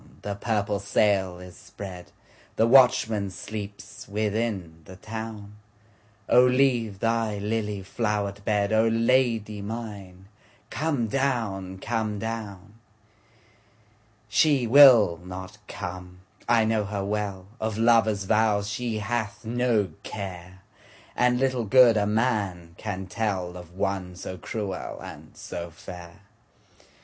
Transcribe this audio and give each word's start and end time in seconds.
the 0.23 0.33
purple 0.33 0.79
sail 0.79 1.37
is 1.37 1.55
spread, 1.55 2.11
The 2.55 2.65
watchman 2.65 3.29
sleeps 3.29 4.07
within 4.07 4.81
the 4.85 4.95
town,O 4.95 6.43
leave 6.43 6.97
thy 6.97 7.37
lily 7.37 7.83
flowered 7.83 8.43
bed,O 8.43 8.87
Lady 8.87 9.61
mine 9.61 10.27
come 10.71 11.05
down, 11.05 11.77
come 11.77 12.17
down! 12.17 12.79
She 14.27 14.65
will 14.65 15.19
not 15.23 15.59
come, 15.67 16.21
I 16.49 16.65
know 16.65 16.85
her 16.85 17.05
well, 17.05 17.45
Of 17.59 17.77
lover's 17.77 18.23
vows 18.23 18.67
she 18.71 18.97
hath 18.97 19.45
no 19.45 19.91
care, 20.01 20.63
And 21.15 21.39
little 21.39 21.65
good 21.65 21.95
a 21.95 22.07
man 22.07 22.73
can 22.75 23.05
tellOf 23.05 23.69
one 23.69 24.15
so 24.15 24.35
cruel 24.39 24.99
and 25.03 25.37
so 25.37 25.69
fair. 25.69 26.21